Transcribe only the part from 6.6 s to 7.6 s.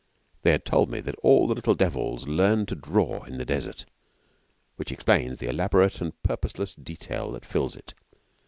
detail that